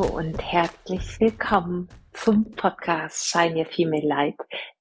Hallo 0.00 0.16
und 0.16 0.40
herzlich 0.40 1.20
willkommen 1.20 1.86
zum 2.14 2.52
Podcast 2.52 3.26
Shine 3.26 3.54
Your 3.56 3.66
Female 3.66 4.06
Light, 4.06 4.36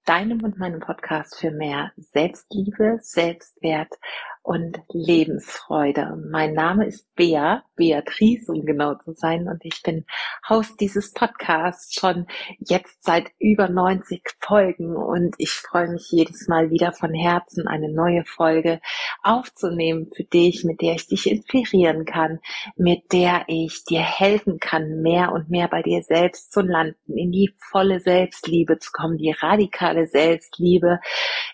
deinem 0.06 0.42
und 0.46 0.58
meinem 0.58 0.80
Podcast 0.80 1.38
für 1.38 1.52
mehr 1.52 1.92
Selbstliebe, 1.98 3.00
Selbstwert 3.02 3.94
und 4.42 4.82
Lebensfreude. 4.92 6.18
Mein 6.32 6.54
Name 6.54 6.86
ist 6.88 7.14
Bea, 7.16 7.64
Beatrice, 7.76 8.52
um 8.52 8.66
genau 8.66 8.96
zu 8.96 9.14
sein, 9.14 9.48
und 9.48 9.64
ich 9.64 9.82
bin 9.84 10.06
Host 10.48 10.80
dieses 10.80 11.14
Podcasts 11.14 11.94
schon 11.94 12.26
jetzt 12.60 13.04
seit 13.04 13.32
über 13.38 13.70
90 13.70 14.24
Folgen 14.40 14.96
und 14.96 15.36
ich 15.38 15.52
freue 15.52 15.90
mich 15.90 16.10
jedes 16.12 16.48
Mal 16.48 16.72
wieder 16.72 16.92
von 16.94 17.14
Herzen 17.14 17.68
eine 17.68 17.92
neue 17.92 18.24
Folge 18.26 18.82
aufzunehmen 19.22 20.10
für 20.16 20.24
dich, 20.24 20.64
mit 20.64 20.82
der 20.82 20.96
ich 20.96 21.08
dich 21.08 21.30
inspirieren 21.30 22.06
kann, 22.06 22.40
mit 22.76 23.12
der 23.14 23.44
ich 23.48 23.84
dir 23.84 24.02
helfen 24.02 24.60
kann, 24.60 25.02
mehr 25.02 25.32
und 25.32 25.50
mehr 25.50 25.68
bei 25.68 25.84
dir 25.84 26.02
selbst 26.02 26.52
zu 26.52 26.62
landen, 26.62 27.18
in 27.18 27.32
die 27.32 27.54
volle 27.58 28.00
Selbstliebe 28.00 28.80
zu 28.80 28.92
kommen, 28.92 29.18
die 29.18 29.32
radikale 29.32 30.08
Selbstliebe, 30.08 31.00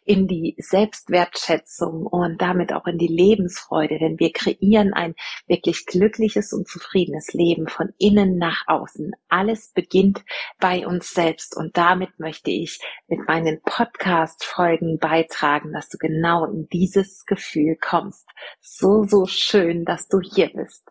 in 0.05 0.27
die 0.27 0.55
Selbstwertschätzung 0.57 2.05
und 2.05 2.41
damit 2.41 2.71
auch 2.75 2.87
in 2.87 2.97
die 2.97 3.07
Lebensfreude, 3.07 3.99
denn 3.99 4.19
wir 4.19 4.31
kreieren 4.31 4.93
ein 4.93 5.15
wirklich 5.47 5.85
glückliches 5.85 6.53
und 6.53 6.67
zufriedenes 6.67 7.33
Leben 7.33 7.67
von 7.67 7.93
innen 7.97 8.37
nach 8.37 8.63
außen. 8.67 9.11
Alles 9.29 9.71
beginnt 9.73 10.23
bei 10.59 10.85
uns 10.85 11.13
selbst 11.13 11.55
und 11.55 11.77
damit 11.77 12.19
möchte 12.19 12.51
ich 12.51 12.79
mit 13.07 13.27
meinen 13.27 13.61
Podcast-Folgen 13.61 14.99
beitragen, 14.99 15.73
dass 15.73 15.89
du 15.89 15.97
genau 15.97 16.45
in 16.45 16.67
dieses 16.69 17.25
Gefühl 17.25 17.77
kommst. 17.79 18.27
So, 18.61 19.03
so 19.03 19.25
schön, 19.25 19.85
dass 19.85 20.07
du 20.07 20.19
hier 20.21 20.51
bist. 20.53 20.85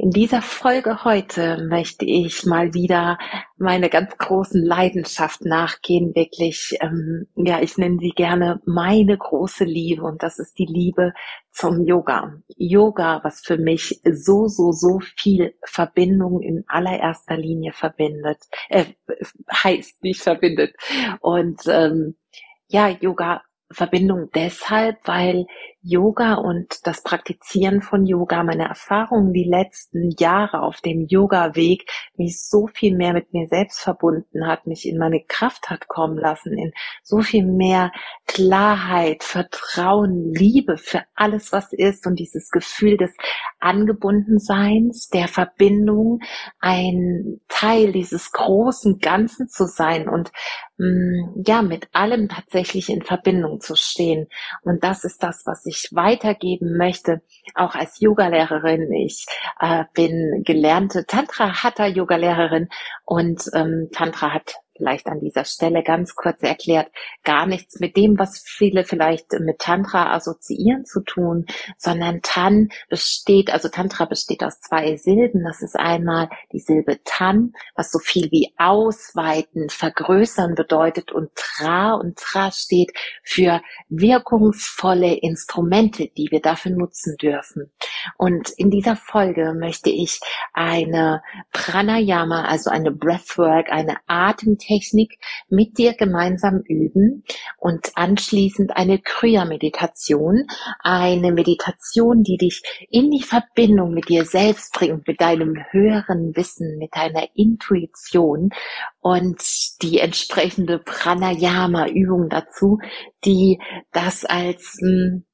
In 0.00 0.10
dieser 0.10 0.42
Folge 0.42 1.02
heute 1.02 1.66
möchte 1.68 2.04
ich 2.04 2.46
mal 2.46 2.72
wieder 2.72 3.18
meine 3.56 3.88
ganz 3.88 4.16
großen 4.16 4.64
Leidenschaft 4.64 5.44
nachgehen, 5.44 6.14
wirklich, 6.14 6.78
ähm, 6.80 7.26
ja, 7.34 7.60
ich 7.60 7.78
nenne 7.78 7.98
sie 7.98 8.10
gerne 8.10 8.60
meine 8.64 9.18
große 9.18 9.64
Liebe 9.64 10.04
und 10.04 10.22
das 10.22 10.38
ist 10.38 10.56
die 10.56 10.66
Liebe 10.66 11.14
zum 11.50 11.84
Yoga. 11.84 12.32
Yoga, 12.56 13.22
was 13.24 13.40
für 13.40 13.58
mich 13.58 14.00
so, 14.08 14.46
so, 14.46 14.70
so 14.70 15.00
viel 15.16 15.56
Verbindung 15.64 16.42
in 16.42 16.62
allererster 16.68 17.36
Linie 17.36 17.72
verbindet, 17.72 18.38
äh, 18.68 18.84
heißt 19.52 20.04
nicht 20.04 20.20
verbindet. 20.22 20.76
Und 21.18 21.62
ähm, 21.66 22.14
ja, 22.68 22.88
Yoga 22.88 23.42
Verbindung 23.70 24.30
deshalb, 24.34 24.96
weil 25.06 25.46
Yoga 25.82 26.34
und 26.34 26.86
das 26.86 27.02
Praktizieren 27.02 27.82
von 27.82 28.06
Yoga, 28.06 28.42
meine 28.42 28.66
Erfahrungen 28.68 29.32
die 29.32 29.44
letzten 29.44 30.10
Jahre 30.18 30.62
auf 30.62 30.80
dem 30.80 31.06
Yoga-Weg 31.06 31.88
mich 32.16 32.42
so 32.42 32.66
viel 32.66 32.96
mehr 32.96 33.12
mit 33.12 33.32
mir 33.32 33.46
selbst 33.46 33.80
verbunden 33.80 34.46
hat, 34.46 34.66
mich 34.66 34.88
in 34.88 34.98
meine 34.98 35.22
Kraft 35.22 35.70
hat 35.70 35.86
kommen 35.86 36.18
lassen, 36.18 36.56
in 36.56 36.72
so 37.02 37.20
viel 37.20 37.44
mehr 37.44 37.92
Klarheit, 38.26 39.22
Vertrauen, 39.22 40.32
Liebe 40.34 40.78
für 40.78 41.02
alles, 41.14 41.52
was 41.52 41.72
ist 41.72 42.06
und 42.06 42.18
dieses 42.18 42.50
Gefühl 42.50 42.96
des 42.96 43.14
Angebundenseins, 43.60 45.08
der 45.08 45.28
Verbindung, 45.28 46.20
ein 46.58 47.40
Teil 47.48 47.92
dieses 47.92 48.32
großen 48.32 48.98
Ganzen 48.98 49.48
zu 49.48 49.66
sein 49.66 50.08
und 50.08 50.32
ja, 50.78 51.62
mit 51.62 51.88
allem 51.92 52.28
tatsächlich 52.28 52.88
in 52.88 53.02
Verbindung 53.02 53.60
zu 53.60 53.74
stehen. 53.74 54.28
Und 54.62 54.84
das 54.84 55.02
ist 55.02 55.22
das, 55.24 55.42
was 55.44 55.66
ich 55.66 55.88
weitergeben 55.92 56.76
möchte, 56.76 57.20
auch 57.54 57.74
als 57.74 57.98
Yogalehrerin. 57.98 58.92
Ich 58.92 59.26
äh, 59.58 59.84
bin 59.94 60.44
gelernte 60.44 61.04
Tantra-Hatha-Yogalehrerin 61.04 62.68
und 63.04 63.42
ähm, 63.54 63.88
Tantra 63.92 64.32
hat 64.32 64.54
vielleicht 64.78 65.06
an 65.08 65.20
dieser 65.20 65.44
Stelle 65.44 65.82
ganz 65.82 66.14
kurz 66.14 66.42
erklärt, 66.42 66.90
gar 67.24 67.46
nichts 67.46 67.80
mit 67.80 67.96
dem, 67.96 68.18
was 68.18 68.42
viele 68.44 68.84
vielleicht 68.84 69.32
mit 69.40 69.58
Tantra 69.58 70.14
assoziieren 70.14 70.84
zu 70.86 71.00
tun, 71.00 71.46
sondern 71.76 72.20
Tan 72.22 72.68
besteht, 72.88 73.52
also 73.52 73.68
Tantra 73.68 74.06
besteht 74.06 74.42
aus 74.42 74.60
zwei 74.60 74.96
Silben. 74.96 75.44
Das 75.44 75.60
ist 75.60 75.76
einmal 75.76 76.30
die 76.52 76.60
Silbe 76.60 77.00
Tan, 77.04 77.52
was 77.74 77.90
so 77.90 77.98
viel 77.98 78.30
wie 78.30 78.54
ausweiten, 78.56 79.68
vergrößern 79.68 80.54
bedeutet 80.54 81.12
und 81.12 81.30
Tra 81.34 81.94
und 81.94 82.16
Tra 82.16 82.50
steht 82.52 82.92
für 83.22 83.60
wirkungsvolle 83.88 85.14
Instrumente, 85.14 86.08
die 86.16 86.28
wir 86.30 86.40
dafür 86.40 86.72
nutzen 86.72 87.16
dürfen. 87.20 87.70
Und 88.16 88.50
in 88.50 88.70
dieser 88.70 88.96
Folge 88.96 89.54
möchte 89.58 89.90
ich 89.90 90.20
eine 90.52 91.22
Pranayama, 91.52 92.44
also 92.44 92.70
eine 92.70 92.90
Breathwork, 92.90 93.70
eine 93.70 93.96
Atemtechnik 94.68 95.18
mit 95.48 95.78
dir 95.78 95.94
gemeinsam 95.94 96.60
üben 96.66 97.24
und 97.56 97.92
anschließend 97.94 98.76
eine 98.76 98.98
Kriya-Meditation, 98.98 100.46
eine 100.80 101.32
Meditation, 101.32 102.22
die 102.22 102.36
dich 102.36 102.62
in 102.90 103.10
die 103.10 103.22
Verbindung 103.22 103.94
mit 103.94 104.08
dir 104.08 104.24
selbst 104.24 104.72
bringt, 104.72 105.06
mit 105.06 105.20
deinem 105.20 105.56
höheren 105.70 106.36
Wissen, 106.36 106.78
mit 106.78 106.94
deiner 106.94 107.26
Intuition 107.34 108.50
und 109.00 109.42
die 109.82 109.98
entsprechende 109.98 110.78
Pranayama-Übung 110.78 112.28
dazu, 112.28 112.78
die 113.24 113.58
das 113.92 114.24
als 114.24 114.78
hm, 114.80 115.24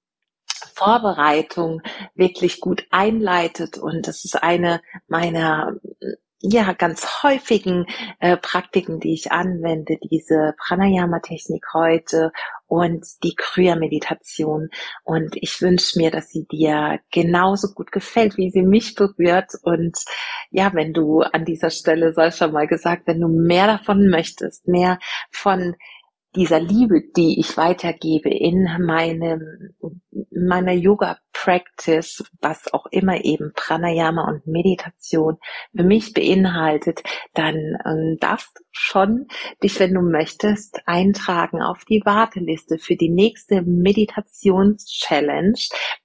Vorbereitung 0.75 1.83
wirklich 2.15 2.61
gut 2.61 2.87
einleitet. 2.91 3.79
Und 3.79 4.09
das 4.09 4.25
ist 4.25 4.43
eine 4.43 4.81
meiner 5.07 5.75
ja 6.45 6.73
ganz 6.75 7.23
häufigen 7.23 7.87
äh, 8.21 8.37
Praktiken, 8.37 9.01
die 9.01 9.15
ich 9.15 9.33
anwende, 9.33 9.97
diese 10.11 10.55
Pranayama-Technik 10.59 11.65
heute 11.73 12.33
und 12.67 13.07
die 13.23 13.35
Kriya-Meditation. 13.35 14.69
Und 15.05 15.37
ich 15.37 15.61
wünsche 15.63 15.99
mir, 15.99 16.11
dass 16.11 16.29
sie 16.29 16.47
dir 16.47 17.01
genauso 17.11 17.69
gut 17.75 17.93
gefällt, 17.93 18.37
wie 18.37 18.51
sie 18.51 18.63
mich 18.63 18.95
berührt. 18.95 19.53
Und 19.63 19.97
ja, 20.51 20.73
wenn 20.75 20.93
du 20.93 21.21
an 21.21 21.45
dieser 21.45 21.71
Stelle, 21.71 22.13
sei 22.13 22.31
schon 22.31 22.53
mal 22.53 22.67
gesagt, 22.67 23.07
wenn 23.07 23.21
du 23.21 23.29
mehr 23.29 23.67
davon 23.67 24.09
möchtest, 24.09 24.69
mehr 24.69 24.99
von 25.31 25.75
dieser 26.37 26.61
Liebe, 26.61 27.03
die 27.17 27.39
ich 27.39 27.57
weitergebe 27.57 28.31
in 28.31 28.65
meinem, 28.81 29.75
meiner 30.31 30.73
Yoga 30.73 31.19
Practice, 31.33 32.25
was 32.41 32.73
auch 32.73 32.87
immer 32.91 33.23
eben 33.25 33.53
Pranayama 33.55 34.27
und 34.29 34.47
Meditation 34.47 35.37
für 35.77 35.83
mich 35.85 36.15
beinhaltet, 36.15 37.03
dann 37.35 37.77
ähm, 37.85 38.17
darfst 38.21 38.57
du 38.57 38.63
schon 38.71 39.27
dich, 39.63 39.79
wenn 39.79 39.93
du 39.95 40.01
möchtest, 40.01 40.81
eintragen 40.87 41.61
auf 41.61 41.85
die 41.85 42.01
Warteliste 42.05 42.79
für 42.79 42.97
die 42.97 43.11
nächste 43.11 43.63
Meditations-Challenge 43.63 45.59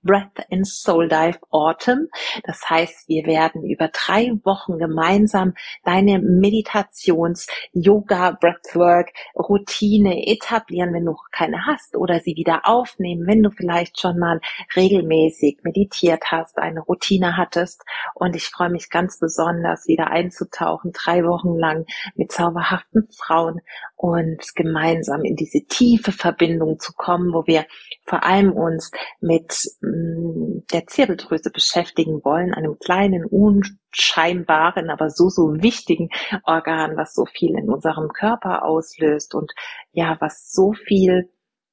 Breath 0.03 0.46
and 0.51 0.67
Soul 0.67 1.07
Dive 1.07 1.40
Autumn. 1.51 2.09
Das 2.44 2.69
heißt, 2.69 3.07
wir 3.07 3.25
werden 3.25 3.63
über 3.63 3.88
drei 3.88 4.34
Wochen 4.44 4.78
gemeinsam 4.78 5.53
deine 5.84 6.19
Meditations-, 6.19 7.47
Yoga, 7.72 8.31
Breathwork, 8.31 9.13
Routine 9.35 10.19
etablieren, 10.28 10.94
wenn 10.94 11.06
du 11.06 11.16
keine 11.31 11.66
hast 11.66 11.96
oder 11.96 12.19
sie 12.19 12.35
wieder 12.35 12.62
aufnehmen, 12.63 13.28
wenn 13.28 13.44
du 13.44 13.52
vielleicht 13.52 13.99
schon 13.99 14.17
mal 14.17 14.40
regelmäßig 14.76 15.59
meditiert 15.64 16.32
hast, 16.32 16.58
eine 16.58 16.82
Routine 16.82 17.38
hattest. 17.38 17.84
Und 18.14 18.35
ich 18.35 18.47
freue 18.47 18.70
mich 18.70 18.90
ganz 18.90 19.20
besonders, 19.20 19.88
wieder 19.88 20.08
einzutauchen, 20.08 20.91
drei 20.91 21.23
Wochen 21.23 21.55
lang 21.58 21.85
mit 22.16 22.32
zauberhaften 22.32 23.08
Frauen 23.11 23.61
und 24.01 24.55
gemeinsam 24.55 25.25
in 25.25 25.35
diese 25.35 25.66
tiefe 25.66 26.13
Verbindung 26.13 26.79
zu 26.79 26.93
kommen, 26.93 27.34
wo 27.34 27.46
wir 27.47 27.66
vor 28.05 28.23
allem 28.23 28.53
uns 28.53 28.91
mit 29.19 29.53
mm, 29.81 30.59
der 30.72 30.87
Zirbeldrüse 30.87 31.51
beschäftigen 31.51 32.23
wollen, 32.23 32.53
einem 32.53 32.78
kleinen, 32.79 33.25
unscheinbaren, 33.25 34.90
aber 34.90 35.09
so, 35.09 35.28
so 35.28 35.53
wichtigen 35.61 36.07
Organ, 36.46 36.96
was 36.96 37.13
so 37.13 37.25
viel 37.25 37.57
in 37.57 37.69
unserem 37.69 38.07
Körper 38.07 38.63
auslöst 38.63 39.35
und 39.35 39.51
ja, 39.91 40.16
was 40.22 40.49
so 40.49 40.72
viel 40.72 41.29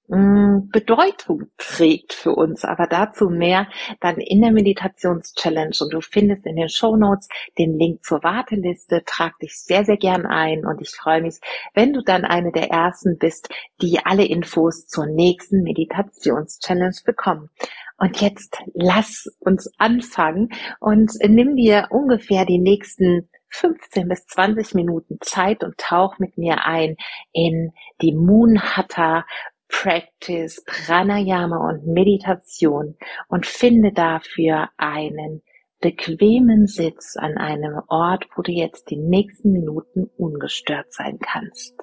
Bedeutung 0.08 1.46
trägt 1.58 2.12
für 2.12 2.32
uns. 2.32 2.64
Aber 2.64 2.86
dazu 2.86 3.28
mehr 3.28 3.68
dann 4.00 4.18
in 4.18 4.40
der 4.40 4.52
Meditations-Challenge 4.52 5.76
und 5.80 5.92
du 5.92 6.00
findest 6.00 6.46
in 6.46 6.56
den 6.56 6.68
Show 6.68 6.96
Notes 6.96 7.28
den 7.58 7.78
Link 7.78 8.04
zur 8.04 8.22
Warteliste. 8.22 9.02
Trag 9.04 9.38
dich 9.38 9.58
sehr, 9.58 9.84
sehr 9.84 9.96
gern 9.96 10.26
ein 10.26 10.64
und 10.64 10.80
ich 10.80 10.90
freue 10.90 11.22
mich, 11.22 11.40
wenn 11.74 11.92
du 11.92 12.02
dann 12.02 12.24
eine 12.24 12.52
der 12.52 12.70
ersten 12.70 13.18
bist, 13.18 13.48
die 13.82 13.98
alle 14.04 14.24
Infos 14.24 14.86
zur 14.86 15.06
nächsten 15.06 15.62
Meditations-Challenge 15.62 16.96
bekommen. 17.04 17.50
Und 17.98 18.20
jetzt 18.20 18.58
lass 18.74 19.26
uns 19.38 19.70
anfangen 19.78 20.50
und 20.80 21.12
nimm 21.26 21.56
dir 21.56 21.88
ungefähr 21.90 22.44
die 22.44 22.58
nächsten 22.58 23.28
15 23.48 24.08
bis 24.08 24.26
20 24.26 24.74
Minuten 24.74 25.18
Zeit 25.22 25.64
und 25.64 25.78
tauch 25.78 26.18
mit 26.18 26.36
mir 26.36 26.66
ein 26.66 26.96
in 27.32 27.72
die 28.02 28.12
Moon 28.12 28.60
Hatha 28.60 29.24
Practice, 29.68 30.64
Pranayama 30.64 31.68
und 31.68 31.86
Meditation 31.86 32.96
und 33.28 33.46
finde 33.46 33.92
dafür 33.92 34.68
einen 34.76 35.42
bequemen 35.80 36.66
Sitz 36.66 37.16
an 37.16 37.36
einem 37.36 37.80
Ort, 37.88 38.26
wo 38.34 38.42
du 38.42 38.52
jetzt 38.52 38.90
die 38.90 38.96
nächsten 38.96 39.52
Minuten 39.52 40.10
ungestört 40.16 40.92
sein 40.92 41.18
kannst. 41.18 41.74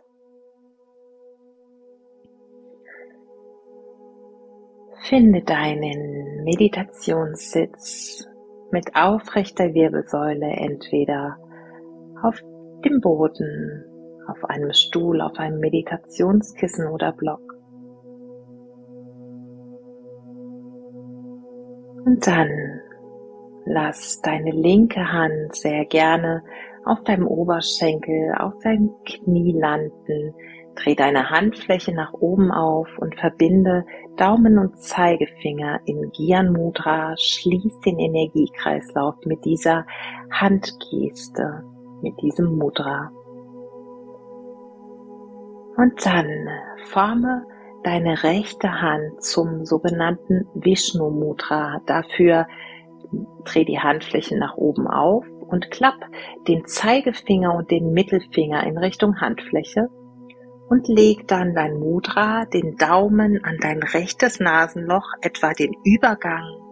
Finde 5.04 5.44
deinen 5.44 6.44
Meditationssitz 6.44 8.26
mit 8.72 8.96
aufrechter 8.96 9.74
Wirbelsäule 9.74 10.48
entweder 10.48 11.38
auf 12.24 12.40
dem 12.86 13.02
Boden, 13.02 13.86
auf 14.28 14.44
einem 14.46 14.74
Stuhl, 14.74 15.22
auf 15.22 15.38
einem 15.38 15.60
Meditationskissen 15.60 16.88
oder 16.88 17.12
Block. 17.12 17.53
Und 22.06 22.26
dann 22.28 22.50
lass 23.66 24.22
deine 24.22 24.52
linke 24.52 25.12
Hand 25.12 25.56
sehr 25.56 25.86
gerne 25.86 26.44
auf 26.86 27.02
deinem 27.04 27.28
Oberschenkel, 27.28 28.34
auf 28.38 28.54
deinem 28.60 28.92
Knie 29.06 29.54
landen, 29.58 30.34
Dreh 30.76 30.96
deine 30.96 31.30
Handfläche 31.30 31.94
nach 31.94 32.14
oben 32.14 32.52
auf 32.52 32.88
und 32.98 33.16
verbinde 33.16 33.86
Daumen 34.18 34.58
und 34.58 34.80
Zeigefinger 34.80 35.80
in 35.86 36.12
Gyan 36.12 36.52
Mudra. 36.52 37.14
Schließ 37.18 37.80
den 37.82 38.00
Energiekreislauf 38.00 39.16
mit 39.26 39.46
dieser 39.46 39.86
Handgeste, 40.32 41.64
mit 42.02 42.20
diesem 42.22 42.58
Mudra. 42.58 43.12
Und 45.78 46.06
dann 46.06 46.48
forme 46.86 47.46
deine 47.84 48.24
rechte 48.24 48.82
Hand 48.82 49.22
zum 49.22 49.66
sogenannten 49.66 50.48
Vishnu 50.54 51.10
Mudra. 51.10 51.82
Dafür 51.86 52.48
dreh 53.46 53.66
die 53.66 53.80
Handfläche 53.80 54.38
nach 54.38 54.56
oben 54.56 54.88
auf 54.88 55.26
und 55.48 55.70
klapp 55.70 56.00
den 56.48 56.66
Zeigefinger 56.66 57.54
und 57.56 57.70
den 57.70 57.92
Mittelfinger 57.92 58.66
in 58.66 58.78
Richtung 58.78 59.20
Handfläche 59.20 59.90
und 60.70 60.88
leg 60.88 61.28
dann 61.28 61.54
dein 61.54 61.78
Mudra, 61.78 62.46
den 62.46 62.78
Daumen 62.78 63.44
an 63.44 63.58
dein 63.62 63.84
rechtes 63.84 64.40
Nasenloch, 64.40 65.08
etwa 65.22 65.54
den 65.54 65.74
Übergang 65.84 66.64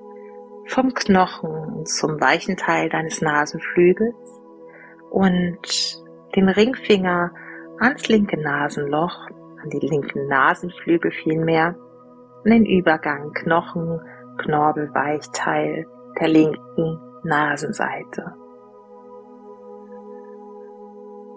vom 0.65 0.93
Knochen 0.93 1.85
zum 1.85 2.19
weichen 2.21 2.55
Teil 2.57 2.89
deines 2.89 3.21
Nasenflügels 3.21 4.15
und 5.09 6.01
den 6.35 6.49
Ringfinger 6.49 7.31
ans 7.79 8.07
linke 8.07 8.39
Nasenloch, 8.39 9.27
an 9.63 9.69
die 9.69 9.79
linken 9.79 10.27
Nasenflügel 10.27 11.11
vielmehr, 11.11 11.75
an 12.43 12.51
den 12.51 12.65
Übergang 12.65 13.31
Knochen, 13.33 13.99
Knorpel, 14.37 14.89
Weichteil 14.93 15.85
der 16.19 16.27
linken 16.27 16.99
Nasenseite. 17.23 18.33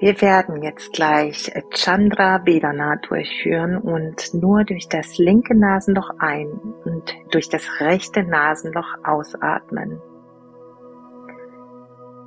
Wir 0.00 0.21
werden 0.21 0.62
jetzt 0.62 0.93
gleich 0.93 1.53
Chandra 1.71 2.44
Vedana 2.44 2.97
durchführen 2.97 3.79
und 3.79 4.35
nur 4.35 4.65
durch 4.65 4.88
das 4.88 5.19
linke 5.19 5.56
Nasenloch 5.56 6.11
ein 6.19 6.49
und 6.85 7.15
durch 7.31 7.49
das 7.49 7.81
rechte 7.81 8.25
Nasenloch 8.25 8.97
ausatmen. 9.05 10.00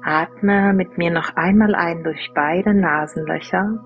Atme 0.01 0.73
mit 0.73 0.97
mir 0.97 1.11
noch 1.11 1.35
einmal 1.35 1.75
ein 1.75 2.03
durch 2.03 2.31
beide 2.33 2.73
Nasenlöcher 2.73 3.83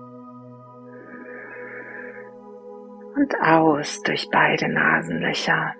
und 3.16 3.34
aus 3.40 4.02
durch 4.02 4.28
beide 4.30 4.68
Nasenlöcher. 4.68 5.74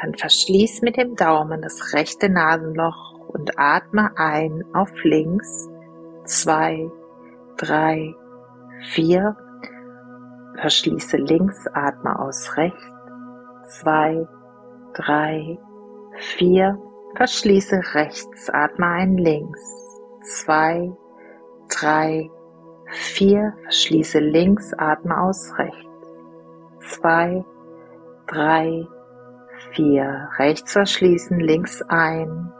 Dann 0.00 0.14
verschließ 0.14 0.82
mit 0.82 0.96
dem 0.96 1.16
Daumen 1.16 1.62
das 1.62 1.94
rechte 1.94 2.28
Nasenloch 2.28 3.18
und 3.28 3.58
atme 3.58 4.10
ein 4.16 4.64
auf 4.72 4.90
links 5.02 5.68
zwei, 6.30 6.90
drei, 7.56 8.14
vier. 8.92 9.36
Verschließe 10.60 11.16
links, 11.16 11.66
atme 11.72 12.18
aus 12.18 12.56
rechts. 12.56 12.84
Zwei, 13.68 14.26
drei, 14.94 15.58
vier. 16.36 16.78
Verschließe 17.16 17.80
rechts, 17.94 18.50
atme 18.50 18.86
ein 18.86 19.16
links. 19.16 19.60
Zwei, 20.22 20.92
drei, 21.68 22.30
vier. 22.90 23.54
Verschließe 23.62 24.18
links, 24.18 24.72
atme 24.74 25.20
aus 25.20 25.52
rechts. 25.58 25.86
Zwei, 26.80 27.44
drei, 28.26 28.86
vier. 29.72 30.28
Rechts 30.38 30.72
verschließen, 30.72 31.38
links 31.40 31.82
ein. 31.88 32.52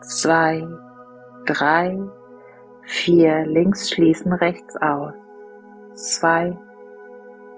Zwei, 0.00 0.66
drei, 1.46 1.98
vier, 2.86 3.46
links 3.46 3.90
schließen, 3.90 4.32
rechts 4.32 4.76
aus, 4.76 5.14
zwei, 5.94 6.56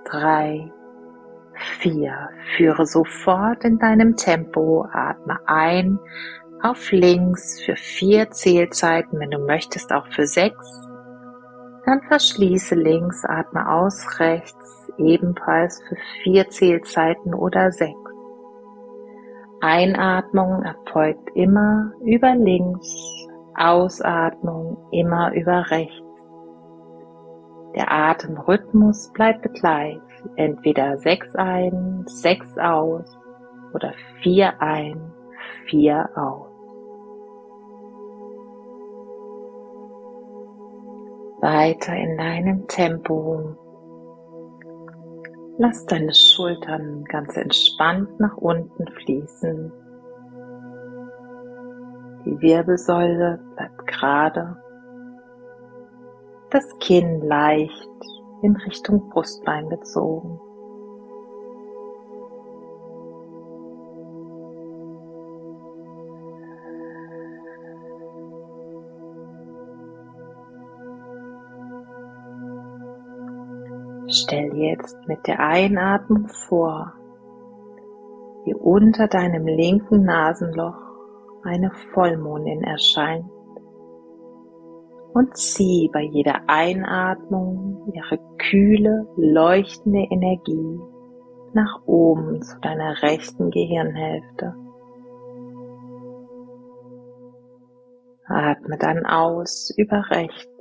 drei, 0.05 0.71
vier. 1.81 2.31
Führe 2.57 2.87
sofort 2.87 3.65
in 3.65 3.79
deinem 3.79 4.17
Tempo, 4.17 4.87
atme 4.93 5.39
ein 5.47 5.99
auf 6.63 6.91
links 6.91 7.61
für 7.65 7.77
vier 7.77 8.31
Zählzeiten, 8.31 9.19
wenn 9.21 9.31
du 9.31 9.39
möchtest 9.39 9.93
auch 9.93 10.07
für 10.09 10.27
sechs. 10.27 10.86
Dann 11.87 12.03
verschließe 12.03 12.75
links, 12.75 13.25
atme 13.25 13.71
aus 13.71 14.19
rechts, 14.19 14.93
ebenfalls 14.99 15.81
für 15.89 15.97
vier 16.23 16.49
Zählzeiten 16.51 17.33
oder 17.33 17.71
sechs. 17.73 17.97
Einatmung 19.61 20.63
erfolgt 20.63 21.31
immer 21.35 21.93
über 22.05 22.35
links 22.35 23.17
Ausatmung 23.57 24.77
immer 24.91 25.33
über 25.33 25.71
rechts. 25.71 26.03
Der 27.75 27.91
Atemrhythmus 27.91 29.11
bleibt 29.13 29.53
gleich, 29.55 29.99
entweder 30.37 30.99
sechs 30.99 31.35
ein, 31.37 32.05
sechs 32.07 32.59
aus 32.59 33.19
oder 33.73 33.95
vier 34.23 34.61
ein, 34.61 35.13
vier 35.67 36.09
aus. 36.17 36.46
Weiter 41.47 41.95
in 41.95 42.17
deinem 42.17 42.67
Tempo. 42.67 43.55
Lass 45.59 45.87
deine 45.87 46.13
Schultern 46.13 47.05
ganz 47.05 47.37
entspannt 47.37 48.19
nach 48.19 48.37
unten 48.37 48.89
fließen. 48.89 49.73
Die 52.25 52.41
Wirbelsäule 52.41 53.39
bleibt 53.55 53.87
gerade. 53.87 54.57
Das 56.51 56.67
Kinn 56.81 57.21
leicht 57.21 57.91
in 58.43 58.57
Richtung 58.57 59.09
Brustbein 59.11 59.69
gezogen. 59.69 60.41
Jetzt 74.57 74.97
mit 75.07 75.27
der 75.27 75.41
Einatmung 75.41 76.29
vor, 76.29 76.93
wie 78.45 78.55
unter 78.55 79.09
deinem 79.09 79.47
linken 79.47 80.05
Nasenloch 80.05 80.81
eine 81.43 81.71
Vollmondin 81.93 82.63
erscheint 82.63 83.31
und 85.13 85.37
zieh 85.37 85.89
bei 85.93 86.03
jeder 86.03 86.43
Einatmung 86.47 87.91
ihre 87.95 88.19
kühle, 88.39 89.07
leuchtende 89.17 90.07
Energie 90.11 90.79
nach 91.55 91.81
oben 91.87 92.43
zu 92.43 92.61
deiner 92.61 93.03
rechten 93.03 93.51
Gehirnhälfte. 93.51 94.55
Atme 98.27 98.77
dann 98.79 99.07
aus 99.07 99.73
über 99.77 100.05
rechts. 100.11 100.56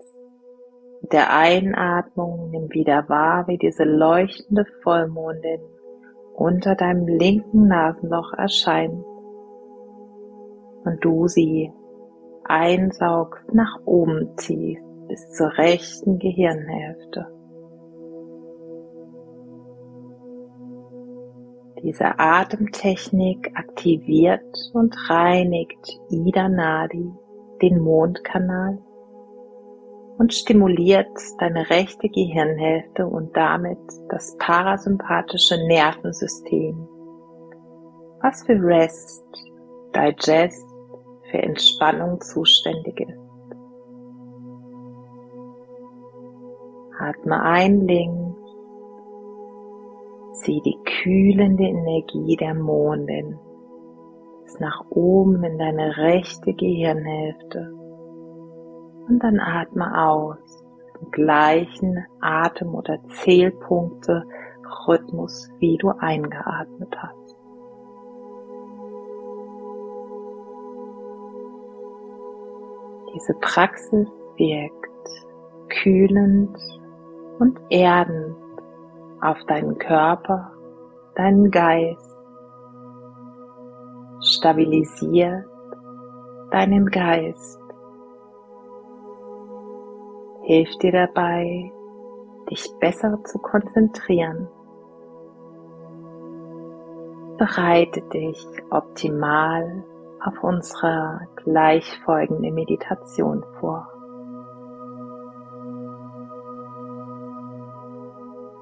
Mit 1.05 1.13
der 1.13 1.31
Einatmung 1.31 2.49
nimm 2.49 2.73
wieder 2.73 3.07
wahr, 3.09 3.47
wie 3.47 3.59
diese 3.59 3.83
leuchtende 3.83 4.65
Vollmondin 4.81 5.61
unter 6.33 6.73
deinem 6.73 7.05
linken 7.05 7.67
Nasenloch 7.67 8.33
erscheint 8.33 9.05
und 10.83 10.97
du 11.05 11.27
sie 11.27 11.71
einsaugst, 12.43 13.53
nach 13.53 13.81
oben 13.85 14.35
ziehst 14.37 14.81
bis 15.07 15.29
zur 15.29 15.55
rechten 15.59 16.17
Gehirnhälfte. 16.17 17.27
Diese 21.83 22.17
Atemtechnik 22.17 23.51
aktiviert 23.53 24.71
und 24.73 24.95
reinigt 25.07 25.99
Ida 26.09 26.49
Nadi, 26.49 27.11
den 27.61 27.77
Mondkanal, 27.77 28.79
und 30.17 30.33
stimuliert 30.33 31.17
deine 31.39 31.69
rechte 31.69 32.07
Gehirnhälfte 32.09 33.05
und 33.05 33.35
damit 33.35 33.79
das 34.09 34.35
parasympathische 34.37 35.57
Nervensystem, 35.67 36.87
was 38.21 38.43
für 38.43 38.61
Rest, 38.61 39.25
Digest 39.95 40.65
für 41.31 41.37
Entspannung 41.37 42.21
zuständig 42.21 42.99
ist. 42.99 43.19
Atme 46.97 47.41
ein 47.41 47.81
links, 47.81 48.39
zieh 50.33 50.61
die 50.61 50.77
kühlende 51.03 51.63
Energie 51.63 52.37
der 52.37 52.53
Mondin. 52.53 53.37
Bis 54.43 54.59
nach 54.59 54.85
oben 54.91 55.43
in 55.43 55.57
deine 55.57 55.97
rechte 55.97 56.53
Gehirnhälfte 56.53 57.84
und 59.07 59.19
dann 59.19 59.39
atme 59.39 59.97
aus 59.97 60.37
im 61.01 61.09
gleichen 61.11 62.05
Atem- 62.21 62.75
oder 62.75 62.97
Zählpunkte-Rhythmus, 63.09 65.49
wie 65.59 65.77
du 65.77 65.89
eingeatmet 65.89 66.95
hast. 66.97 67.37
Diese 73.13 73.33
Praxis 73.39 74.07
wirkt 74.37 74.89
kühlend 75.69 76.57
und 77.39 77.59
erdend 77.69 78.35
auf 79.21 79.37
deinen 79.47 79.77
Körper, 79.77 80.51
deinen 81.15 81.49
Geist, 81.51 82.17
stabilisiert 84.21 85.45
deinen 86.51 86.85
Geist, 86.85 87.59
hilft 90.45 90.83
dir 90.83 90.91
dabei, 90.91 91.71
dich 92.49 92.71
besser 92.79 93.23
zu 93.23 93.39
konzentrieren. 93.39 94.47
Bereite 97.37 98.01
dich 98.13 98.47
optimal 98.69 99.83
auf 100.23 100.43
unsere 100.43 101.27
gleichfolgende 101.35 102.51
Meditation 102.51 103.43
vor. 103.59 103.87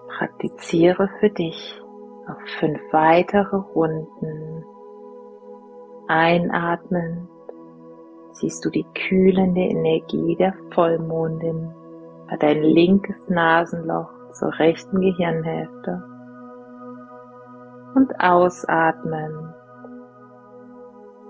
Praktiziere 0.08 1.10
für 1.20 1.30
dich 1.30 1.82
noch 2.28 2.40
fünf 2.60 2.80
weitere 2.92 3.58
Runden. 3.58 4.66
Einatmen 6.08 7.28
siehst 8.34 8.64
du 8.66 8.70
die 8.70 8.86
kühlende 9.08 9.62
Energie 9.62 10.36
der 10.36 10.54
Vollmondin 10.72 11.74
bei 12.30 12.38
dein 12.38 12.64
linkes 12.64 13.28
Nasenloch 13.30 14.10
zur 14.32 14.58
rechten 14.60 15.02
Gehirnhälfte. 15.02 16.04
Und 17.96 18.20
ausatmen. 18.20 19.54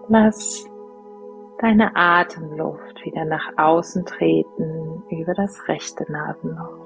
Lass 0.08 0.66
deine 1.60 1.96
Atemluft 1.96 3.04
wieder 3.04 3.26
nach 3.26 3.52
außen 3.58 4.06
treten 4.06 5.04
über 5.10 5.34
das 5.34 5.68
rechte 5.68 6.10
Nasenloch. 6.12 6.83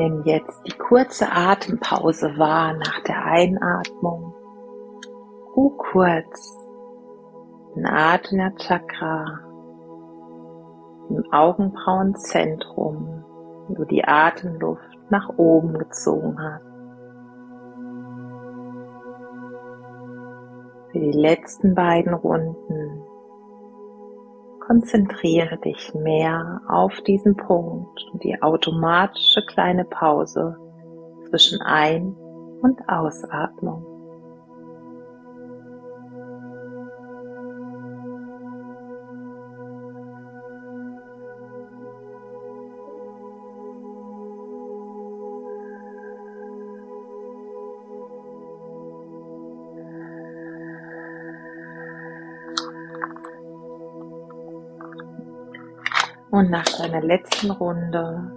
Nimm 0.00 0.22
jetzt 0.24 0.62
die 0.66 0.78
kurze 0.78 1.30
Atempause 1.30 2.38
wahr 2.38 2.72
nach 2.72 3.02
der 3.02 3.22
Einatmung. 3.22 4.32
Ruh 5.54 5.76
kurz 5.76 6.56
in 7.76 7.84
Ajna 7.84 8.50
Chakra 8.56 9.26
im 11.10 11.22
Augenbrauenzentrum, 11.30 13.26
wo 13.68 13.74
du 13.74 13.84
die 13.84 14.02
Atemluft 14.02 14.98
nach 15.10 15.28
oben 15.36 15.76
gezogen 15.76 16.34
hast. 16.40 16.64
Für 20.92 20.98
die 20.98 21.12
letzten 21.12 21.74
beiden 21.74 22.14
Runden 22.14 23.02
Konzentriere 24.70 25.58
dich 25.58 25.92
mehr 25.94 26.60
auf 26.68 26.92
diesen 27.04 27.36
Punkt 27.36 28.06
und 28.12 28.22
die 28.22 28.40
automatische 28.40 29.44
kleine 29.44 29.84
Pause 29.84 30.56
zwischen 31.28 31.60
Ein- 31.60 32.14
und 32.62 32.78
Ausatmung. 32.88 33.89
Nach 56.50 56.64
deiner 56.64 57.00
letzten 57.00 57.52
Runde 57.52 58.32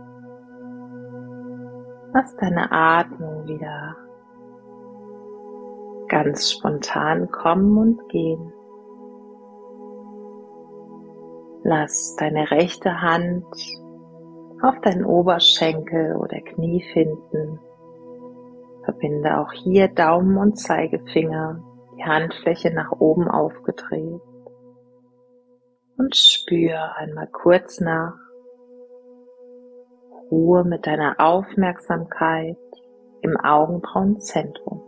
lass 2.14 2.36
deine 2.38 2.72
Atmung 2.72 3.48
wieder 3.48 3.96
ganz 6.10 6.52
spontan 6.52 7.32
kommen 7.32 7.76
und 7.76 8.10
gehen. 8.10 8.54
Lass 11.64 12.16
deine 12.18 12.52
rechte 12.52 13.02
Hand 13.02 13.46
auf 14.62 14.80
deinen 14.82 15.06
Oberschenkel 15.06 16.16
oder 16.18 16.40
Knie 16.42 16.84
finden. 16.94 17.60
Verbinde 18.84 19.40
auch 19.40 19.52
hier 19.54 19.88
Daumen 19.88 20.38
und 20.38 20.60
Zeigefinger, 20.60 21.64
die 21.98 22.04
Handfläche 22.04 22.72
nach 22.72 22.92
oben 22.92 23.28
aufgedreht 23.28 24.22
und 26.04 26.16
spür 26.18 26.98
einmal 26.98 27.28
kurz 27.28 27.80
nach. 27.80 28.16
Ruhe 30.30 30.66
mit 30.66 30.86
deiner 30.86 31.16
Aufmerksamkeit 31.20 32.58
im 33.22 33.38
Augenbrauenzentrum. 33.38 34.82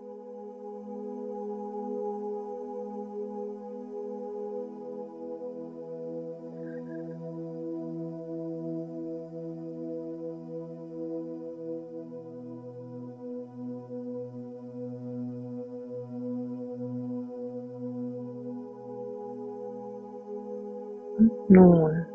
Nun 21.48 22.06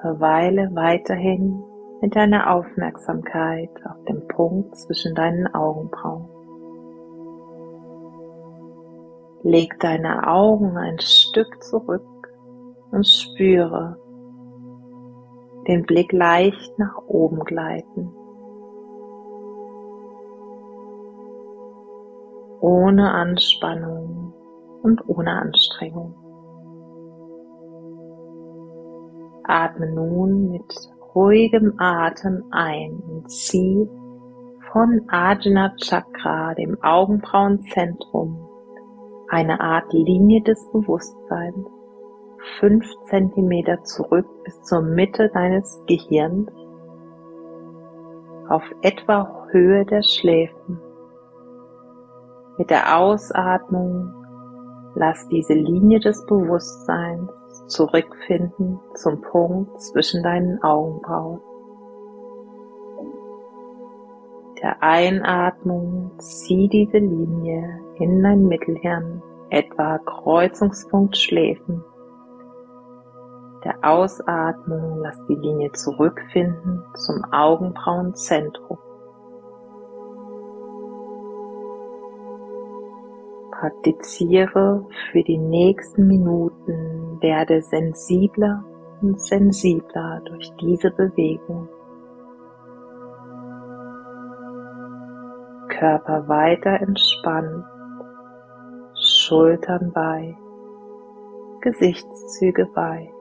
verweile 0.00 0.70
weiterhin 0.74 1.62
mit 2.02 2.14
deiner 2.14 2.52
Aufmerksamkeit 2.52 3.70
auf 3.86 4.04
dem 4.04 4.28
Punkt 4.28 4.76
zwischen 4.76 5.14
deinen 5.14 5.46
Augenbrauen. 5.54 6.28
Leg 9.42 9.78
deine 9.80 10.26
Augen 10.28 10.76
ein 10.76 10.98
Stück 10.98 11.62
zurück 11.62 12.04
und 12.90 13.06
spüre 13.06 13.96
den 15.66 15.84
Blick 15.84 16.12
leicht 16.12 16.78
nach 16.78 16.98
oben 17.06 17.40
gleiten. 17.40 18.12
Ohne 22.60 23.10
Anspannung 23.12 24.34
und 24.82 25.08
ohne 25.08 25.32
Anstrengung. 25.32 26.25
Atme 29.48 29.90
nun 29.92 30.50
mit 30.50 30.74
ruhigem 31.14 31.74
Atem 31.78 32.44
ein 32.50 33.02
und 33.08 33.30
zieh 33.30 33.88
von 34.72 35.02
Ajna 35.08 35.74
Chakra, 35.76 36.54
dem 36.54 36.76
Augenbrauenzentrum, 36.82 38.38
eine 39.28 39.60
Art 39.60 39.92
Linie 39.92 40.42
des 40.42 40.70
Bewusstseins, 40.72 41.66
fünf 42.58 42.84
Zentimeter 43.08 43.82
zurück 43.84 44.26
bis 44.44 44.60
zur 44.62 44.82
Mitte 44.82 45.30
deines 45.32 45.82
Gehirns, 45.86 46.50
auf 48.48 48.64
etwa 48.82 49.46
Höhe 49.50 49.84
der 49.86 50.02
Schläfen. 50.02 50.80
Mit 52.58 52.70
der 52.70 52.98
Ausatmung 52.98 54.16
Lass 54.98 55.28
diese 55.28 55.52
Linie 55.52 56.00
des 56.00 56.24
Bewusstseins 56.24 57.30
zurückfinden 57.66 58.80
zum 58.94 59.20
Punkt 59.20 59.80
zwischen 59.80 60.22
deinen 60.22 60.62
Augenbrauen. 60.62 61.40
Der 64.62 64.82
Einatmung 64.82 66.12
zieh 66.18 66.68
diese 66.68 66.98
Linie 66.98 67.80
in 67.96 68.22
dein 68.22 68.46
Mittelhirn, 68.46 69.22
etwa 69.50 69.98
Kreuzungspunkt 69.98 71.16
Schläfen. 71.16 71.84
Der 73.64 73.76
Ausatmung 73.82 75.00
lass 75.02 75.20
die 75.26 75.34
Linie 75.34 75.72
zurückfinden 75.72 76.82
zum 76.94 77.22
Augenbrauenzentrum. 77.32 78.78
Praktiziere 83.50 84.86
für 85.10 85.22
die 85.22 85.38
nächsten 85.38 86.06
Minuten, 86.06 87.05
werde 87.20 87.62
sensibler 87.62 88.64
und 89.02 89.20
sensibler 89.20 90.20
durch 90.24 90.52
diese 90.56 90.90
Bewegung. 90.90 91.68
Körper 95.68 96.26
weiter 96.28 96.80
entspannt, 96.80 97.64
Schultern 98.98 99.92
bei, 99.92 100.36
Gesichtszüge 101.60 102.66
bei, 102.74 103.12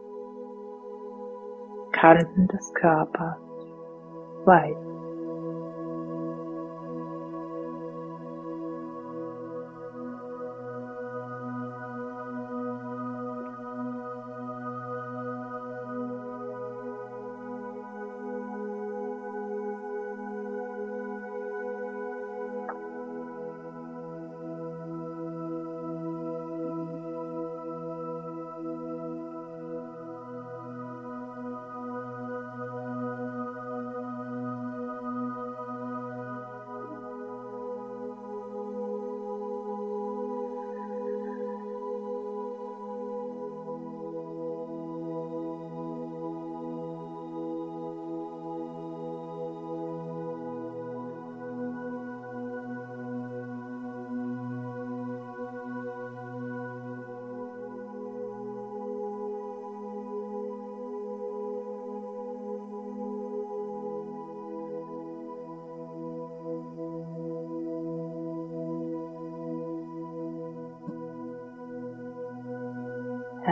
Kanten 1.92 2.48
des 2.48 2.74
Körpers 2.74 3.38
weit. 4.46 4.95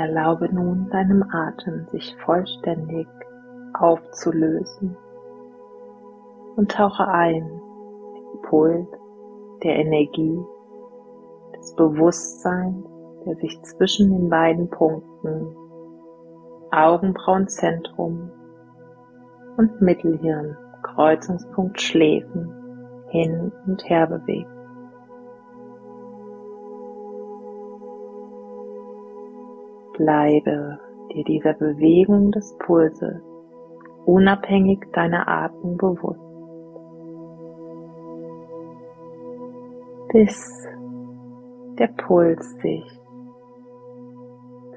Erlaube 0.04 0.54
nun 0.54 0.90
deinem 0.90 1.24
Atem 1.32 1.88
sich 1.88 2.14
vollständig 2.26 3.08
aufzulösen 3.74 4.98
und 6.58 6.70
tauche 6.70 7.08
ein 7.08 7.38
im 7.38 8.42
Pult 8.42 8.88
der 9.64 9.78
Energie, 9.78 10.44
des 11.56 11.74
Bewusstseins, 11.76 12.86
der 13.26 13.36
sich 13.36 13.58
zwischen 13.64 14.12
den 14.12 14.30
beiden 14.30 14.70
Punkten 14.70 15.56
Augenbrauenzentrum 16.72 18.30
und 19.56 19.82
Mittelhirn, 19.82 20.58
Kreuzungspunkt 20.82 21.80
Schläfen 21.80 22.54
hin 23.08 23.54
und 23.66 23.90
her 23.90 24.08
bewegt. 24.08 24.53
Bleibe 29.94 30.80
dir 31.14 31.24
dieser 31.24 31.54
Bewegung 31.54 32.32
des 32.32 32.56
Pulses 32.60 33.22
unabhängig 34.06 34.80
deiner 34.94 35.28
Atmung 35.28 35.78
bewusst. 35.78 36.20
Bis 40.12 40.68
der 41.80 41.88
Puls 41.88 42.58
sich 42.60 43.00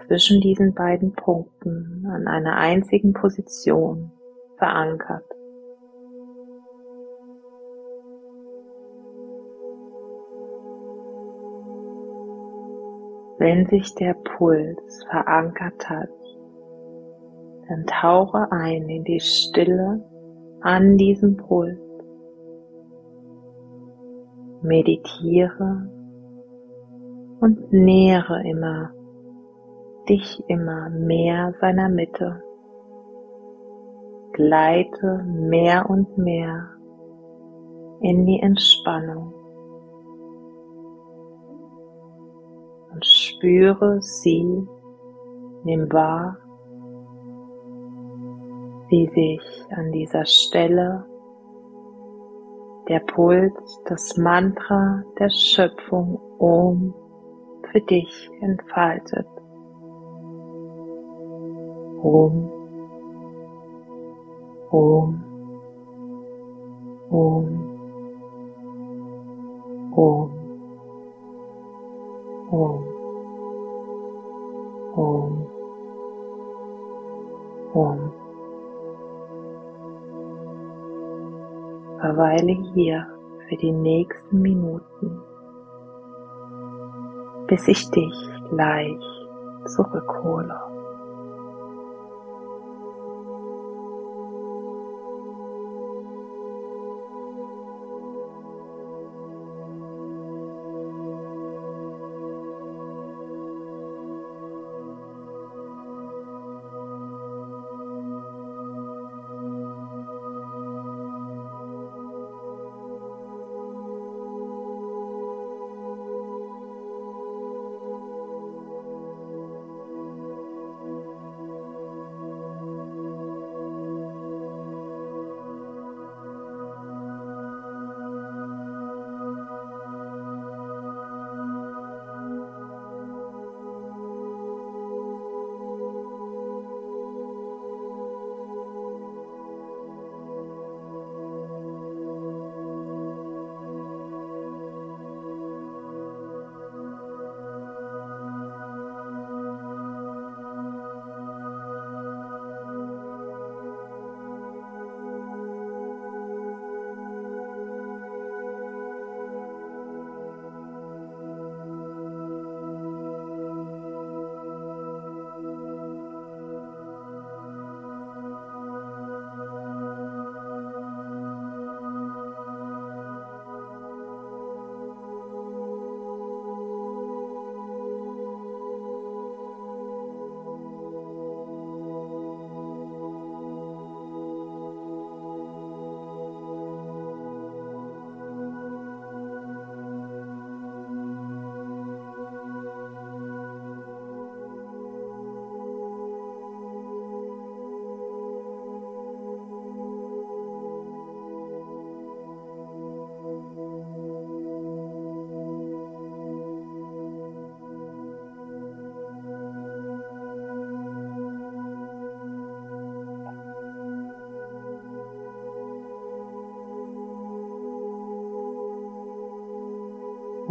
zwischen 0.06 0.40
diesen 0.40 0.72
beiden 0.74 1.12
Punkten 1.12 2.06
an 2.06 2.26
einer 2.28 2.56
einzigen 2.56 3.12
Position 3.12 4.12
verankert. 4.56 5.24
Wenn 13.38 13.66
sich 13.66 13.94
der 13.94 14.14
Puls 14.14 15.04
verankert 15.10 15.88
hat, 15.90 16.08
dann 17.68 17.84
tauche 17.86 18.50
ein 18.50 18.88
in 18.88 19.04
die 19.04 19.20
Stille 19.20 20.02
an 20.60 20.96
diesem 20.96 21.36
Puls. 21.36 21.78
Meditiere 24.62 25.88
und 27.40 27.72
nähere 27.72 28.42
immer 28.48 28.90
dich 30.08 30.42
immer 30.48 30.88
mehr 30.90 31.52
seiner 31.60 31.88
Mitte. 31.88 32.42
Gleite 34.32 35.24
mehr 35.24 35.88
und 35.88 36.16
mehr 36.16 36.70
in 38.00 38.26
die 38.26 38.40
Entspannung. 38.40 39.35
Spüre 43.36 44.00
sie, 44.00 44.66
nimm 45.64 45.92
wahr, 45.92 46.36
wie 48.88 49.06
sich 49.08 49.76
an 49.76 49.92
dieser 49.92 50.24
Stelle 50.24 51.04
der 52.88 53.00
Puls, 53.00 53.82
das 53.86 54.16
Mantra 54.16 55.02
der 55.18 55.28
Schöpfung 55.30 56.20
um 56.38 56.94
für 57.70 57.80
dich 57.80 58.30
entfaltet. 58.40 59.26
Om, 62.02 62.52
Om, 64.70 65.24
Om, 67.10 67.66
Om. 69.92 70.36
Om. 72.50 72.95
Om. 74.96 75.46
Om. 77.74 78.12
Verweile 82.00 82.52
hier 82.74 83.06
für 83.48 83.56
die 83.56 83.72
nächsten 83.72 84.40
Minuten, 84.40 85.20
bis 87.46 87.68
ich 87.68 87.90
dich 87.90 88.14
gleich 88.50 88.98
zurückhole. 89.66 90.65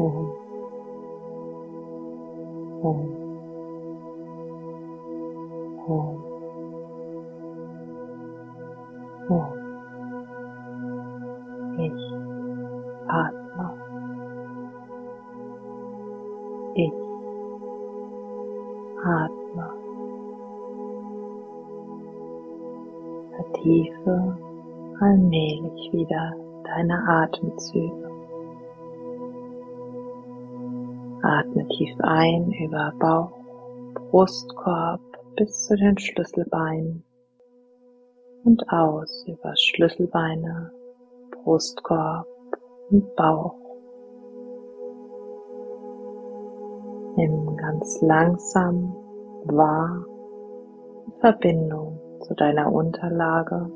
Om. 0.05 0.29
Om. 2.83 2.99
Om. 5.87 6.23
Om. 9.29 9.51
Ich 11.77 12.03
atme. 13.07 13.67
Ich 16.75 16.93
atme. 19.03 19.67
Vertiefe 23.31 24.37
allmählich 24.99 25.93
wieder 25.93 26.35
deine 26.63 26.97
Atemzüge. 27.07 28.04
Atme 31.25 31.67
tief 31.69 31.97
ein 32.03 32.51
über 32.51 32.93
Bauch, 32.99 33.31
Brustkorb 34.11 35.01
bis 35.35 35.65
zu 35.65 35.75
den 35.75 35.97
Schlüsselbeinen 35.97 37.03
und 38.43 38.63
aus 38.69 39.25
über 39.27 39.53
Schlüsselbeine, 39.57 40.71
Brustkorb 41.31 42.27
und 42.91 43.15
Bauch. 43.15 43.55
Nimm 47.15 47.57
ganz 47.57 48.01
langsam 48.01 48.95
wahr 49.45 50.05
Verbindung 51.21 51.99
zu 52.21 52.35
deiner 52.35 52.71
Unterlage, 52.71 53.67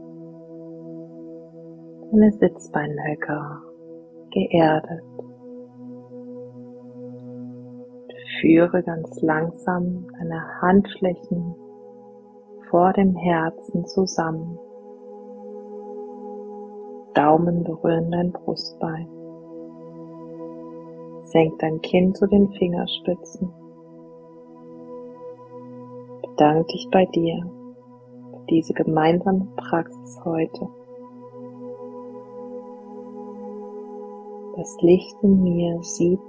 deine 2.12 2.32
Sitzbeinhöcker 2.32 3.64
geerdet. 4.30 5.29
Führe 8.40 8.84
ganz 8.84 9.22
langsam 9.22 10.08
deine 10.18 10.62
Handflächen 10.62 11.56
vor 12.70 12.94
dem 12.94 13.16
Herzen 13.16 13.86
zusammen. 13.86 14.58
Daumen 17.14 17.64
berühren 17.64 18.12
dein 18.12 18.32
Brustbein. 18.32 19.08
Senk 21.24 21.60
dein 21.60 21.82
Kinn 21.82 22.16
zu 22.16 22.28
den 22.28 22.50
Fingerspitzen. 22.54 23.52
Bedank 26.22 26.68
dich 26.68 26.88
bei 26.92 27.06
dir 27.08 27.46
für 28.32 28.46
diese 28.50 28.74
gemeinsame 28.74 29.48
Praxis 29.58 30.20
heute. 30.24 30.68
Das 34.56 34.78
Licht 34.82 35.16
in 35.24 35.44
mir 35.44 35.84
sieht 35.84 36.20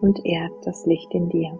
und 0.00 0.24
ehrt 0.24 0.52
das 0.66 0.84
Licht 0.86 1.12
in 1.12 1.28
dir. 1.28 1.58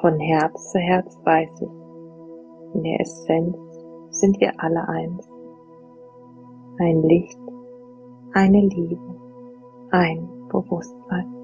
Von 0.00 0.18
Herz 0.20 0.70
zu 0.70 0.78
Herz 0.78 1.18
weiß 1.24 1.62
ich, 1.62 2.74
in 2.74 2.82
der 2.82 3.00
Essenz 3.00 3.56
sind 4.10 4.40
wir 4.40 4.52
alle 4.58 4.86
eins. 4.88 5.28
Ein 6.78 7.02
Licht, 7.02 7.38
eine 8.32 8.60
Liebe, 8.60 9.20
ein 9.90 10.28
Bewusstsein. 10.48 11.34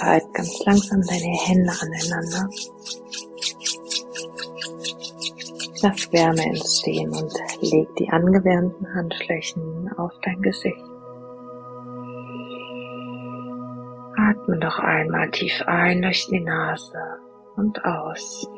Halt 0.00 0.34
ganz 0.34 0.64
langsam 0.64 1.02
deine 1.02 1.36
Hände 1.46 1.72
aneinander. 1.80 2.48
Lass 5.82 6.12
Wärme 6.12 6.44
entstehen 6.44 7.10
und 7.10 7.32
leg 7.60 7.88
die 7.96 8.08
angewärmten 8.08 8.94
Handflächen 8.94 9.90
auf 9.96 10.12
dein 10.22 10.40
Gesicht. 10.40 10.84
Atme 14.16 14.58
doch 14.60 14.78
einmal 14.78 15.30
tief 15.30 15.60
ein 15.66 16.02
durch 16.02 16.26
die 16.28 16.40
Nase 16.40 17.18
und 17.56 17.84
aus. 17.84 18.48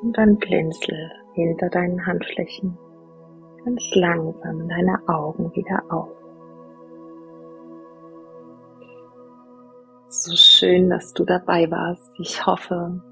Und 0.00 0.16
dann 0.16 0.36
blinzel 0.38 1.10
hinter 1.34 1.68
deinen 1.68 2.06
Handflächen 2.06 2.78
ganz 3.64 3.94
langsam 3.94 4.68
deine 4.68 4.98
Augen 5.06 5.54
wieder 5.54 5.82
auf. 5.90 6.08
So 10.08 10.34
schön, 10.34 10.88
dass 10.88 11.12
du 11.12 11.24
dabei 11.24 11.70
warst. 11.70 12.18
Ich 12.18 12.46
hoffe, 12.46 13.02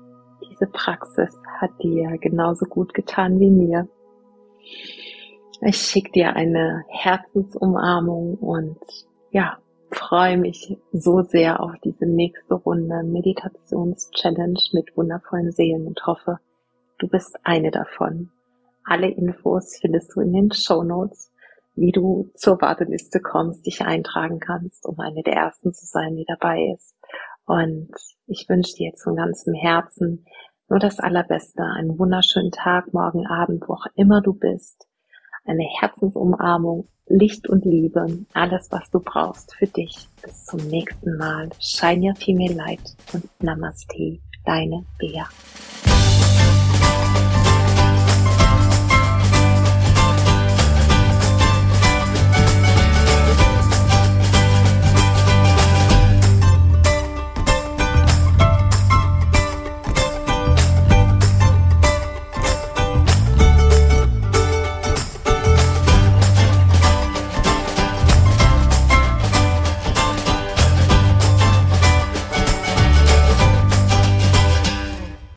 diese 0.56 0.70
Praxis 0.70 1.34
hat 1.60 1.70
dir 1.82 2.16
genauso 2.18 2.64
gut 2.66 2.94
getan 2.94 3.38
wie 3.40 3.50
mir. 3.50 3.88
Ich 5.60 5.76
schicke 5.76 6.12
dir 6.12 6.34
eine 6.34 6.84
Herzensumarmung 6.88 8.36
und 8.36 8.78
ja, 9.30 9.58
freue 9.90 10.38
mich 10.38 10.78
so 10.92 11.22
sehr 11.22 11.60
auf 11.60 11.72
diese 11.84 12.06
nächste 12.06 12.54
Runde 12.54 13.02
Meditations-Challenge 13.04 14.60
mit 14.72 14.96
wundervollen 14.96 15.52
Seelen 15.52 15.86
und 15.86 16.06
hoffe, 16.06 16.38
du 16.98 17.08
bist 17.08 17.38
eine 17.44 17.70
davon. 17.70 18.30
Alle 18.84 19.08
Infos 19.08 19.78
findest 19.80 20.14
du 20.14 20.20
in 20.20 20.32
den 20.32 20.52
Show 20.52 20.82
Notes, 20.82 21.32
wie 21.74 21.92
du 21.92 22.30
zur 22.34 22.60
Warteliste 22.60 23.20
kommst, 23.20 23.66
dich 23.66 23.82
eintragen 23.82 24.40
kannst, 24.40 24.86
um 24.86 24.98
eine 25.00 25.22
der 25.22 25.34
ersten 25.34 25.74
zu 25.74 25.84
sein, 25.84 26.16
die 26.16 26.24
dabei 26.26 26.74
ist. 26.74 26.94
Und 27.44 27.90
ich 28.26 28.48
wünsche 28.48 28.74
dir 28.76 28.88
jetzt 28.88 29.02
von 29.02 29.16
ganzem 29.16 29.54
Herzen 29.54 30.24
nur 30.68 30.80
das 30.80 30.98
Allerbeste, 30.98 31.62
einen 31.62 31.98
wunderschönen 31.98 32.50
Tag, 32.50 32.92
morgen 32.92 33.26
Abend, 33.26 33.64
wo 33.68 33.74
auch 33.74 33.86
immer 33.94 34.20
du 34.20 34.34
bist. 34.34 34.88
Eine 35.44 35.64
Herzensumarmung, 35.80 36.88
Licht 37.06 37.48
und 37.48 37.64
Liebe, 37.64 38.04
alles, 38.32 38.72
was 38.72 38.90
du 38.90 38.98
brauchst 38.98 39.54
für 39.54 39.68
dich. 39.68 40.08
Bis 40.22 40.44
zum 40.44 40.58
nächsten 40.66 41.16
Mal. 41.18 41.50
Shine 41.60 42.08
your 42.08 42.16
female 42.16 42.54
light 42.54 42.96
und 43.12 43.28
Namaste, 43.40 44.18
deine 44.44 44.84
Bea. 44.98 45.28